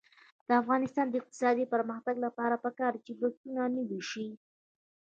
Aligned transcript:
د 0.47 0.49
افغانستان 0.61 1.05
د 1.09 1.13
اقتصادي 1.21 1.65
پرمختګ 1.73 2.15
لپاره 2.25 2.55
پکار 2.65 2.93
ده 2.97 3.01
چې 3.05 3.11
بسونه 3.21 3.61
نوي 3.75 4.01
شي. 4.09 4.27